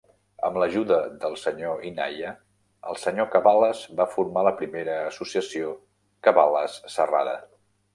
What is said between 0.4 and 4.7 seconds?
Amb l'ajuda del senyor Inayha, el senyor Cabales va formar la